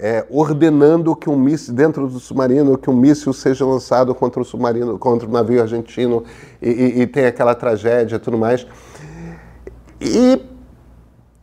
é, 0.00 0.24
ordenando 0.30 1.14
que 1.14 1.28
um 1.28 1.36
míssil 1.38 1.74
dentro 1.74 2.08
do 2.08 2.18
submarino, 2.18 2.78
que 2.78 2.88
um 2.88 2.96
míssil 2.96 3.34
seja 3.34 3.66
lançado 3.66 4.14
contra 4.14 4.40
o 4.40 4.44
submarino, 4.44 4.98
contra 4.98 5.28
o 5.28 5.30
navio 5.30 5.60
argentino 5.60 6.24
e, 6.60 6.70
e, 6.70 7.00
e 7.02 7.06
tem 7.06 7.26
aquela 7.26 7.54
tragédia 7.54 8.16
e 8.16 8.18
tudo 8.18 8.38
mais. 8.38 8.66
E, 10.00 10.40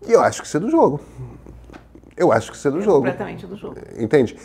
e 0.07 0.11
eu 0.11 0.21
acho 0.21 0.41
que 0.41 0.47
isso 0.47 0.57
é 0.57 0.59
do 0.59 0.71
jogo. 0.71 0.99
Eu 2.17 2.31
acho 2.31 2.49
que 2.49 2.57
isso 2.57 2.67
é 2.67 2.71
do 2.71 2.79
É 2.79 2.81
jogo. 2.81 2.97
completamente 2.97 3.45
do 3.45 3.55
jogo. 3.55 3.75
Entende? 3.95 4.35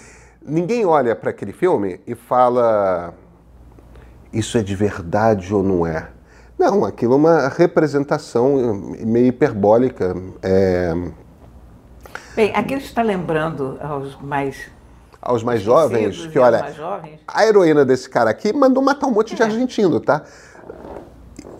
Ninguém 0.45 0.85
olha 0.85 1.16
para 1.16 1.31
aquele 1.31 1.52
filme 1.52 1.99
e 2.07 2.14
fala 2.14 3.14
isso 4.31 4.59
é 4.59 4.62
de 4.62 4.76
verdade 4.76 5.54
ou 5.54 5.62
não 5.62 5.87
é. 5.87 6.09
Não, 6.59 6.85
aquilo 6.85 7.14
é 7.14 7.16
uma 7.16 7.49
representação 7.49 8.85
meio 9.00 9.26
hiperbólica. 9.28 10.14
É, 10.42 10.95
Bem, 12.35 12.51
aqui 12.57 12.75
está 12.75 13.03
lembrando 13.03 13.79
aos 13.83 14.19
mais 14.21 14.71
aos 15.21 15.43
mais 15.43 15.61
jovens, 15.61 16.27
que 16.27 16.39
olha, 16.39 16.61
mais 16.61 16.75
jovens, 16.75 17.21
a 17.29 17.47
heroína 17.47 17.85
desse 17.85 18.09
cara 18.09 18.31
aqui 18.31 18.53
mandou 18.53 18.83
matar 18.83 19.07
um 19.07 19.11
monte 19.12 19.35
de 19.35 19.43
argentino, 19.43 20.01
tá? 20.01 20.23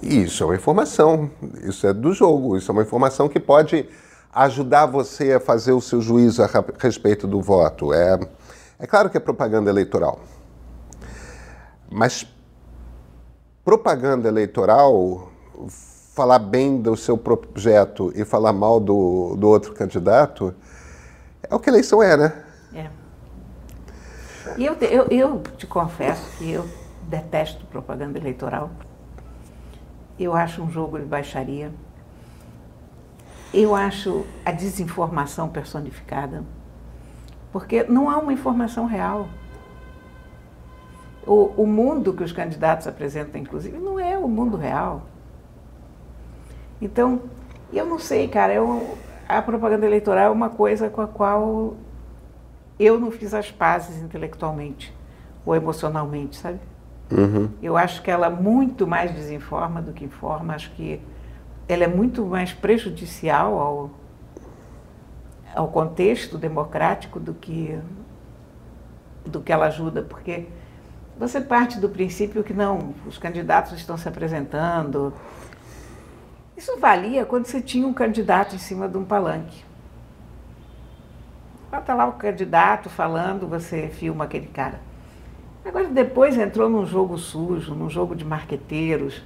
E 0.00 0.23
Isso 0.23 0.43
é 0.43 0.47
uma 0.47 0.57
informação, 0.57 1.31
isso 1.62 1.87
é 1.87 1.93
do 1.93 2.12
jogo, 2.12 2.57
isso 2.57 2.71
é 2.71 2.73
uma 2.73 2.83
informação 2.83 3.29
que 3.29 3.38
pode 3.38 3.88
ajudar 4.33 4.87
você 4.87 5.35
a 5.35 5.41
fazer 5.41 5.73
o 5.73 5.81
seu 5.81 6.00
juízo 6.00 6.43
a 6.43 6.49
respeito 6.79 7.26
do 7.26 7.41
voto. 7.41 7.93
É, 7.93 8.19
é 8.79 8.87
claro 8.87 9.11
que 9.11 9.17
é 9.17 9.21
propaganda 9.21 9.71
eleitoral. 9.71 10.21
Mas 11.91 12.26
propaganda 13.62 14.26
eleitoral, 14.26 15.31
falar 16.14 16.38
bem 16.38 16.81
do 16.81 16.95
seu 16.97 17.16
projeto 17.16 18.12
e 18.14 18.25
falar 18.25 18.52
mal 18.52 18.78
do, 18.78 19.35
do 19.37 19.49
outro 19.49 19.73
candidato, 19.73 20.54
é 21.42 21.54
o 21.54 21.59
que 21.59 21.71
a 21.71 21.73
eleição 21.73 22.02
é, 22.02 22.16
né? 22.16 22.45
É. 22.75 22.90
E 24.59 24.66
eu, 24.66 24.75
eu, 24.75 25.07
eu 25.11 25.42
te 25.57 25.66
confesso 25.66 26.23
que 26.37 26.50
eu 26.50 26.69
detesto 27.09 27.64
propaganda 27.66 28.19
eleitoral. 28.19 28.71
Eu 30.19 30.35
acho 30.35 30.62
um 30.62 30.71
jogo 30.71 30.99
de 30.99 31.07
baixaria. 31.07 31.73
Eu 33.52 33.75
acho 33.75 34.26
a 34.45 34.52
desinformação 34.52 35.49
personificada. 35.49 36.45
Porque 37.50 37.85
não 37.85 38.11
há 38.11 38.19
uma 38.19 38.33
informação 38.33 38.85
real. 38.85 39.28
O, 41.26 41.62
o 41.62 41.66
mundo 41.66 42.12
que 42.12 42.23
os 42.23 42.33
candidatos 42.33 42.87
apresentam, 42.87 43.40
inclusive, 43.40 43.78
não 43.78 43.99
é 43.99 44.19
o 44.19 44.28
mundo 44.28 44.57
real. 44.57 45.07
Então, 46.82 47.22
eu 47.72 47.86
não 47.86 47.98
sei, 48.00 48.26
cara, 48.26 48.52
eu, 48.52 48.98
a 49.28 49.40
propaganda 49.40 49.86
eleitoral 49.86 50.26
é 50.26 50.30
uma 50.30 50.50
coisa 50.50 50.90
com 50.90 51.00
a 51.00 51.06
qual 51.06 51.76
eu 52.76 52.98
não 52.98 53.12
fiz 53.12 53.32
as 53.32 53.52
pazes 53.52 54.02
intelectualmente 54.02 54.92
ou 55.46 55.54
emocionalmente, 55.54 56.36
sabe? 56.36 56.58
Eu 57.62 57.76
acho 57.76 58.02
que 58.02 58.10
ela 58.10 58.28
muito 58.28 58.84
mais 58.84 59.14
desinforma 59.14 59.80
do 59.80 59.92
que 59.92 60.04
informa. 60.04 60.54
Acho 60.54 60.72
que 60.72 61.00
ela 61.68 61.84
é 61.84 61.86
muito 61.86 62.26
mais 62.26 62.52
prejudicial 62.52 63.58
ao, 63.60 63.90
ao 65.54 65.68
contexto 65.68 66.36
democrático 66.36 67.20
do 67.20 67.32
que, 67.32 67.78
do 69.24 69.40
que 69.40 69.52
ela 69.52 69.66
ajuda, 69.66 70.02
porque 70.02 70.48
você 71.16 71.40
parte 71.40 71.78
do 71.78 71.88
princípio 71.88 72.42
que 72.42 72.52
não, 72.52 72.92
os 73.06 73.18
candidatos 73.18 73.74
estão 73.74 73.96
se 73.96 74.08
apresentando. 74.08 75.12
Isso 76.62 76.78
valia 76.78 77.26
quando 77.26 77.47
você 77.47 77.61
tinha 77.61 77.85
um 77.85 77.92
candidato 77.92 78.54
em 78.54 78.59
cima 78.59 78.88
de 78.88 78.97
um 78.97 79.04
palanque. 79.04 79.64
Bota 81.69 81.92
lá 81.92 82.07
o 82.07 82.12
candidato 82.12 82.88
falando, 82.88 83.49
você 83.49 83.88
filma 83.88 84.26
aquele 84.26 84.47
cara. 84.47 84.81
Agora 85.64 85.88
depois 85.88 86.38
entrou 86.38 86.71
num 86.71 86.87
jogo 86.87 87.19
sujo, 87.19 87.75
num 87.75 87.90
jogo 87.90 88.14
de 88.14 88.25
marqueteiros. 88.25 89.25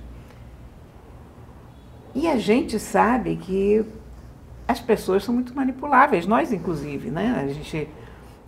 E 2.14 2.26
a 2.26 2.38
gente 2.38 2.78
sabe 2.78 3.36
que 3.36 3.84
as 4.66 4.80
pessoas 4.80 5.22
são 5.22 5.34
muito 5.34 5.54
manipuláveis, 5.54 6.26
nós 6.26 6.54
inclusive, 6.54 7.10
né? 7.10 7.38
A 7.38 7.52
gente, 7.52 7.86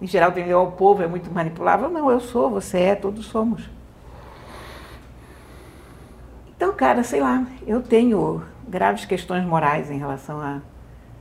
em 0.00 0.06
geral, 0.06 0.32
tem 0.32 0.54
o 0.54 0.70
povo 0.70 1.02
é 1.02 1.06
muito 1.06 1.30
manipulável. 1.30 1.90
Não, 1.90 2.10
eu 2.10 2.20
sou, 2.20 2.48
você 2.48 2.78
é, 2.78 2.94
todos 2.94 3.26
somos. 3.26 3.68
Então, 6.56 6.72
cara, 6.72 7.02
sei 7.02 7.20
lá, 7.20 7.46
eu 7.66 7.82
tenho 7.82 8.42
graves 8.68 9.04
questões 9.04 9.44
morais 9.44 9.90
em 9.90 9.98
relação 9.98 10.40
à, 10.40 10.60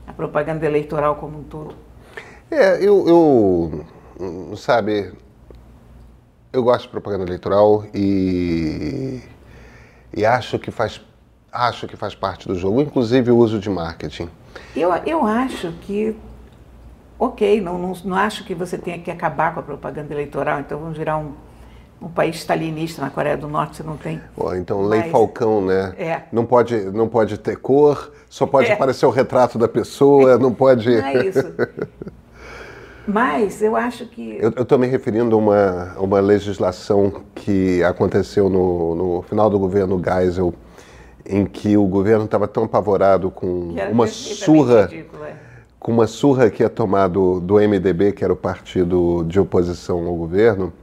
à 0.06 0.14
propaganda 0.14 0.66
eleitoral 0.66 1.16
como 1.16 1.40
um 1.40 1.44
todo. 1.44 1.76
É, 2.50 2.78
eu, 2.78 3.86
eu, 4.20 4.56
sabe, 4.56 5.12
eu 6.54 6.64
gosto 6.64 6.84
de 6.84 6.90
propaganda 6.90 7.24
eleitoral 7.24 7.86
e, 7.94 9.22
e 10.16 10.26
acho 10.26 10.58
que 10.60 10.72
faz 10.72 11.02
acho 11.52 11.88
que 11.88 11.96
faz 11.96 12.14
parte 12.14 12.48
do 12.48 12.56
jogo, 12.56 12.82
inclusive 12.82 13.32
o 13.32 13.38
uso 13.38 13.60
de 13.60 13.70
marketing. 13.70 14.30
Eu, 14.76 14.94
eu 15.06 15.26
acho 15.26 15.72
que, 15.82 16.16
ok, 17.18 17.60
não, 17.62 17.78
não, 17.78 17.94
não 18.06 18.16
acho 18.16 18.44
que 18.44 18.54
você 18.54 18.78
tenha 18.78 19.00
que 19.00 19.10
acabar 19.10 19.54
com 19.54 19.60
a 19.60 19.64
propaganda 19.64 20.14
eleitoral, 20.14 20.60
então 20.60 20.80
vamos 20.80 20.98
virar 20.98 21.18
um, 21.18 21.34
um 22.02 22.10
país 22.10 22.36
stalinista 22.38 23.02
na 23.02 23.10
Coreia 23.10 23.36
do 23.36 23.48
Norte, 23.48 23.78
você 23.78 23.84
não 23.84 23.98
tem. 23.98 24.22
Oh, 24.36 24.54
então, 24.54 24.82
lei 24.84 25.04
Falcão, 25.04 25.66
né? 25.66 25.94
É. 25.98 26.22
Não 26.32 26.46
pode, 26.46 26.76
não 26.92 27.08
pode 27.08 27.38
ter 27.40 27.58
cor, 27.58 28.12
só 28.30 28.46
pode 28.46 28.70
é. 28.70 28.74
aparecer 28.74 29.06
o 29.06 29.10
retrato 29.10 29.58
da 29.58 29.68
pessoa, 29.68 30.38
não 30.38 30.54
pode. 30.54 30.90
Não 30.90 31.08
é 31.08 31.26
isso. 31.26 31.44
Mas 33.08 33.62
eu 33.62 33.76
acho 33.76 34.06
que. 34.06 34.38
Eu 34.40 34.50
estou 34.50 34.78
me 34.78 34.86
referindo 34.86 35.34
a 35.36 35.40
uma, 35.40 35.96
uma 35.98 36.20
legislação 36.20 37.22
que 37.34 37.82
aconteceu 37.84 38.50
no, 38.50 38.96
no 38.96 39.22
final 39.22 39.50
do 39.50 39.58
governo 39.58 40.02
Geisel, 40.04 40.54
em 41.26 41.46
que 41.46 41.78
o 41.78 41.86
governo 41.86 42.26
estava 42.26 42.48
tão 42.48 42.66
apavorado 42.66 43.32
com 43.32 43.76
uma 43.90 44.08
surra. 44.08 44.90
É. 44.92 45.48
Com 45.80 45.94
uma 45.94 46.08
surra 46.08 46.50
que 46.50 46.64
ia 46.64 46.70
tomar 46.70 47.08
do, 47.08 47.40
do 47.40 47.56
MDB, 47.56 48.12
que 48.12 48.24
era 48.24 48.34
o 48.34 48.36
partido 48.36 49.24
de 49.26 49.40
oposição 49.40 50.06
ao 50.06 50.16
governo, 50.16 50.74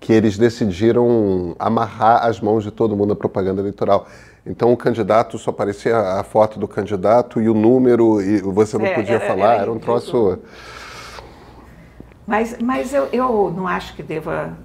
que 0.00 0.12
eles 0.12 0.38
decidiram 0.38 1.56
amarrar 1.58 2.24
as 2.24 2.40
mãos 2.40 2.64
de 2.64 2.70
todo 2.70 2.96
mundo 2.96 3.10
na 3.10 3.16
propaganda 3.16 3.60
eleitoral. 3.60 4.06
Então 4.46 4.72
o 4.72 4.76
candidato 4.76 5.38
só 5.38 5.50
aparecia 5.50 5.96
a 5.96 6.22
foto 6.22 6.58
do 6.58 6.66
candidato 6.66 7.40
e 7.40 7.48
o 7.48 7.54
número, 7.54 8.20
e 8.22 8.40
você 8.40 8.78
não 8.78 8.86
é, 8.86 8.94
podia 8.94 9.16
era, 9.16 9.26
falar, 9.26 9.54
era, 9.54 9.62
era 9.62 9.72
um 9.72 9.78
troço. 9.78 10.38
Mas, 12.26 12.56
mas 12.58 12.94
eu, 12.94 13.08
eu 13.12 13.52
não 13.54 13.66
acho 13.66 13.94
que 13.94 14.02
deva 14.02 14.56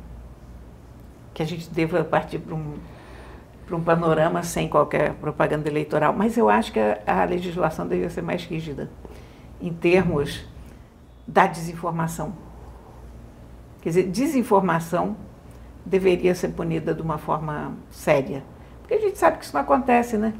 que 1.33 1.41
a 1.41 1.45
gente 1.45 1.69
deva 1.69 2.03
partir 2.03 2.37
para 2.37 2.53
um, 2.53 2.75
para 3.65 3.75
um 3.75 3.83
panorama 3.83 4.43
sem 4.43 4.69
qualquer 4.69 5.13
propaganda 5.13 5.67
eleitoral. 5.67 6.13
Mas 6.13 6.37
eu 6.37 6.49
acho 6.49 6.71
que 6.71 6.79
a, 6.79 6.99
a 7.05 7.23
legislação 7.25 7.87
deveria 7.87 8.09
ser 8.09 8.21
mais 8.21 8.43
rígida 8.43 8.89
em 9.59 9.73
termos 9.73 10.45
da 11.27 11.47
desinformação. 11.47 12.33
Quer 13.83 13.89
dizer, 13.89 14.03
desinformação 14.03 15.17
deveria 15.85 16.33
ser 16.33 16.47
punida 16.49 16.93
de 16.93 17.01
uma 17.01 17.17
forma 17.17 17.73
séria. 17.91 18.41
Porque 18.79 18.93
a 18.93 18.99
gente 18.99 19.17
sabe 19.17 19.39
que 19.39 19.43
isso 19.43 19.53
não 19.53 19.59
acontece, 19.59 20.17
né? 20.17 20.33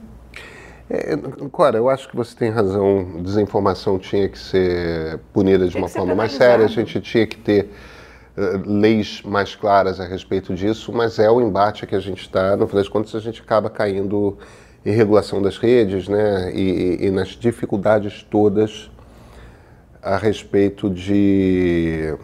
É, 0.89 1.17
Cora, 1.51 1.77
eu 1.77 1.89
acho 1.89 2.07
que 2.07 2.15
você 2.15 2.33
tem 2.33 2.50
razão. 2.50 3.21
Desinformação 3.21 4.00
tinha 4.00 4.29
que 4.29 4.39
ser 4.39 5.19
punida 5.33 5.67
de 5.67 5.75
uma 5.75 5.89
forma 5.89 6.15
mais 6.15 6.31
séria. 6.31 6.63
A 6.63 6.69
gente 6.69 7.01
tinha 7.01 7.27
que 7.27 7.35
ter 7.35 7.69
uh, 8.38 8.63
leis 8.65 9.21
mais 9.23 9.53
claras 9.57 10.00
a 10.00 10.05
respeito 10.05 10.55
disso, 10.55 10.93
mas 10.93 11.19
é 11.19 11.29
o 11.29 11.41
embate 11.41 11.85
que 11.85 11.95
a 11.95 12.00
gente 12.00 12.21
está. 12.21 12.55
No 12.55 12.65
final 12.65 12.81
das 12.81 12.88
contas, 12.88 13.13
a 13.13 13.19
gente 13.19 13.41
acaba 13.41 13.69
caindo 13.69 14.38
em 14.85 14.91
regulação 14.91 15.41
das 15.41 15.57
redes, 15.57 16.07
né? 16.07 16.50
E, 16.55 17.01
e, 17.01 17.07
e 17.07 17.12
nas 17.12 17.29
dificuldades 17.31 18.23
todas 18.23 18.89
a 20.01 20.15
respeito 20.15 20.89
de 20.89 22.17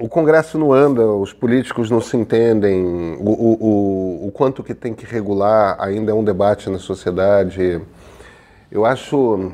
o 0.00 0.08
Congresso 0.08 0.58
não 0.58 0.72
anda, 0.72 1.06
os 1.06 1.32
políticos 1.32 1.90
não 1.90 2.00
se 2.00 2.16
entendem, 2.16 3.16
o, 3.20 3.30
o, 3.30 3.58
o, 3.60 4.28
o 4.28 4.32
quanto 4.32 4.64
que 4.64 4.74
tem 4.74 4.94
que 4.94 5.04
regular 5.04 5.76
ainda 5.78 6.10
é 6.10 6.14
um 6.14 6.24
debate 6.24 6.70
na 6.70 6.78
sociedade. 6.78 7.80
Eu 8.72 8.86
acho. 8.86 9.52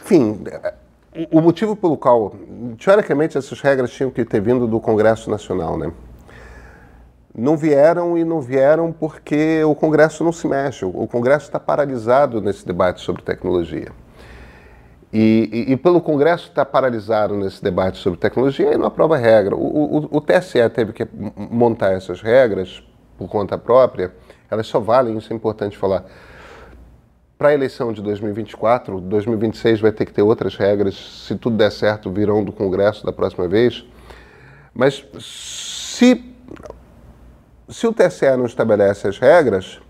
Enfim, 0.00 0.42
o 1.30 1.40
motivo 1.40 1.76
pelo 1.76 1.96
qual, 1.98 2.34
teoricamente, 2.82 3.36
essas 3.36 3.60
regras 3.60 3.90
tinham 3.90 4.10
que 4.10 4.24
ter 4.24 4.40
vindo 4.40 4.66
do 4.66 4.80
Congresso 4.80 5.30
Nacional, 5.30 5.76
né? 5.76 5.92
Não 7.34 7.56
vieram 7.56 8.16
e 8.16 8.24
não 8.24 8.40
vieram 8.40 8.92
porque 8.92 9.62
o 9.64 9.74
Congresso 9.74 10.24
não 10.24 10.32
se 10.32 10.46
mexe. 10.46 10.84
O 10.84 11.06
Congresso 11.06 11.46
está 11.46 11.60
paralisado 11.60 12.40
nesse 12.40 12.66
debate 12.66 13.00
sobre 13.00 13.22
tecnologia. 13.22 13.92
E, 15.12 15.66
e, 15.68 15.72
e, 15.72 15.76
pelo 15.76 16.00
Congresso 16.00 16.48
estar 16.48 16.64
paralisado 16.64 17.36
nesse 17.36 17.62
debate 17.62 17.98
sobre 17.98 18.18
tecnologia, 18.18 18.68
ele 18.68 18.78
não 18.78 18.86
aprova 18.86 19.18
regra. 19.18 19.54
O, 19.54 19.98
o, 19.98 20.16
o, 20.16 20.20
TSE 20.22 20.66
teve 20.70 20.94
que 20.94 21.06
montar 21.36 21.92
essas 21.92 22.22
regras 22.22 22.82
por 23.18 23.28
conta 23.28 23.58
própria, 23.58 24.10
elas 24.50 24.66
só 24.66 24.80
valem, 24.80 25.18
isso 25.18 25.30
é 25.30 25.36
importante 25.36 25.76
falar. 25.76 26.06
Para 27.36 27.50
a 27.50 27.54
eleição 27.54 27.92
de 27.92 28.00
2024, 28.00 29.02
2026 29.02 29.80
vai 29.80 29.92
ter 29.92 30.06
que 30.06 30.12
ter 30.14 30.22
outras 30.22 30.56
regras, 30.56 30.94
se 30.94 31.36
tudo 31.36 31.58
der 31.58 31.72
certo, 31.72 32.10
virão 32.10 32.42
do 32.42 32.52
Congresso 32.52 33.04
da 33.04 33.12
próxima 33.12 33.46
vez. 33.46 33.84
Mas 34.72 35.04
se, 35.20 36.24
se 37.68 37.86
o 37.86 37.92
TSE 37.92 38.34
não 38.38 38.46
estabelece 38.46 39.08
as 39.08 39.18
regras, 39.18 39.81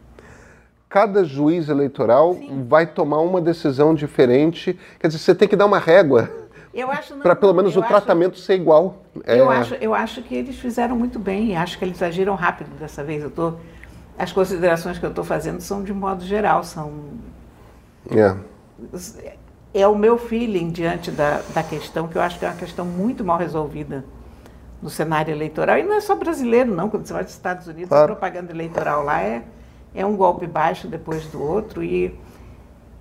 cada 0.93 1.25
juiz 1.25 1.71
eleitoral 1.71 2.35
Sim. 2.35 2.67
vai 2.69 2.87
tomar 2.87 3.21
uma 3.21 3.41
decisão 3.41 3.95
diferente. 3.95 4.79
Quer 5.01 5.07
dizer, 5.07 5.19
você 5.21 5.35
tem 5.35 5.49
que 5.49 5.57
dar 5.57 5.65
uma 5.65 5.79
régua 5.79 6.31
para 7.23 7.35
pelo 7.35 7.55
menos 7.55 7.75
o 7.75 7.81
acho, 7.81 7.89
tratamento 7.89 8.39
ser 8.39 8.57
igual. 8.57 9.03
Eu, 9.25 9.51
é... 9.51 9.57
acho, 9.57 9.75
eu 9.77 9.95
acho 9.95 10.23
que 10.23 10.35
eles 10.35 10.59
fizeram 10.59 10.95
muito 10.95 11.19
bem, 11.19 11.57
acho 11.57 11.79
que 11.79 11.85
eles 11.87 12.03
agiram 12.03 12.35
rápido 12.35 12.69
dessa 12.79 13.03
vez. 13.03 13.23
Eu 13.23 13.31
tô, 13.31 13.55
as 14.19 14.33
considerações 14.33 14.99
que 14.99 15.07
eu 15.07 15.09
estou 15.09 15.25
fazendo 15.25 15.63
são 15.63 15.83
de 15.83 15.95
modo 15.95 16.23
geral, 16.25 16.63
são. 16.63 16.93
É. 18.11 18.37
É 19.73 19.89
o 19.89 19.97
meu 19.97 20.19
feeling 20.19 20.69
diante 20.69 21.11
da, 21.11 21.41
da 21.55 21.63
questão, 21.63 22.07
que 22.07 22.17
eu 22.17 22.21
acho 22.21 22.39
que 22.39 22.45
é 22.45 22.49
uma 22.49 22.57
questão 22.57 22.85
muito 22.85 23.25
mal 23.25 23.39
resolvida 23.39 24.05
no 24.83 24.91
cenário 24.91 25.33
eleitoral. 25.33 25.79
E 25.79 25.83
não 25.83 25.95
é 25.95 26.01
só 26.03 26.15
brasileiro, 26.15 26.71
não. 26.75 26.91
Quando 26.91 27.07
você 27.07 27.15
vai 27.15 27.25
dos 27.25 27.33
Estados 27.33 27.67
Unidos, 27.67 27.89
claro. 27.89 28.13
a 28.13 28.15
propaganda 28.15 28.53
eleitoral 28.53 29.03
lá 29.03 29.23
é 29.23 29.43
é 29.95 30.05
um 30.05 30.17
golpe 30.17 30.47
baixo 30.47 30.89
depois 30.89 31.27
do 31.27 31.43
outro 31.43 31.83
e 31.83 32.19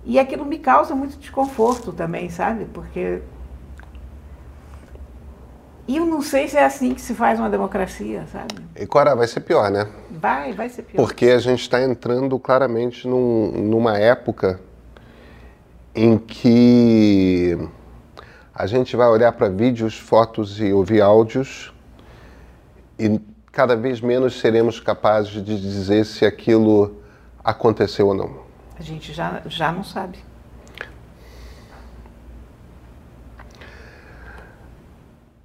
e 0.04 0.18
aquilo 0.18 0.44
me 0.44 0.58
causa 0.58 0.96
muito 0.96 1.16
desconforto 1.16 1.92
também, 1.92 2.28
sabe? 2.28 2.64
Porque 2.64 3.22
e 5.86 5.96
eu 5.96 6.06
não 6.06 6.22
sei 6.22 6.48
se 6.48 6.56
é 6.56 6.64
assim 6.64 6.94
que 6.94 7.00
se 7.00 7.14
faz 7.14 7.38
uma 7.38 7.50
democracia, 7.50 8.24
sabe? 8.30 8.54
E 8.76 8.86
Cora, 8.86 9.16
vai 9.16 9.26
ser 9.26 9.40
pior, 9.40 9.70
né? 9.70 9.88
Vai, 10.10 10.52
vai 10.52 10.68
ser 10.68 10.82
pior. 10.82 10.96
Porque 10.96 11.26
a 11.26 11.38
gente 11.38 11.60
está 11.60 11.82
entrando 11.82 12.38
claramente 12.38 13.06
num, 13.06 13.50
numa 13.50 13.98
época 13.98 14.60
em 15.94 16.16
que 16.16 17.58
a 18.54 18.66
gente 18.66 18.96
vai 18.96 19.08
olhar 19.08 19.32
para 19.32 19.48
vídeos, 19.48 19.98
fotos 19.98 20.60
e 20.60 20.72
ouvir 20.72 21.00
áudios 21.00 21.72
e 22.98 23.20
cada 23.52 23.76
vez 23.76 24.00
menos 24.00 24.40
seremos 24.40 24.80
capazes 24.80 25.44
de 25.44 25.60
dizer 25.60 26.06
se 26.06 26.24
aquilo 26.24 27.02
aconteceu 27.44 28.08
ou 28.08 28.14
não. 28.14 28.42
A 28.78 28.82
gente 28.82 29.12
já, 29.12 29.42
já 29.46 29.70
não 29.70 29.84
sabe. 29.84 30.18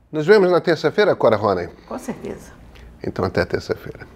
Nos 0.09 0.25
vemos 0.25 0.49
na 0.49 0.61
terça-feira, 0.61 1.13
Cora 1.15 1.35
Rony? 1.35 1.67
Com 1.85 1.99
certeza. 1.99 2.53
Então, 3.03 3.25
até 3.25 3.43
terça-feira. 3.43 4.07